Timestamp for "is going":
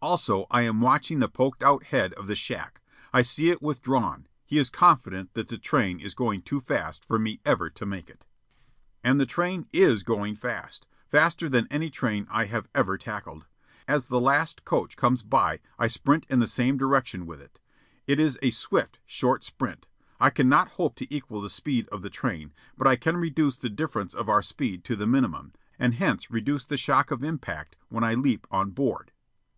6.00-6.40, 9.74-10.36